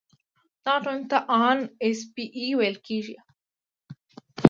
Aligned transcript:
دغه 0.63 0.79
ټولنې 0.83 1.03
ته 1.11 1.17
ان 1.45 1.59
ایس 1.83 1.99
پي 2.13 2.25
اي 2.37 2.47
ویل 2.57 2.75
کیږي. 2.87 3.15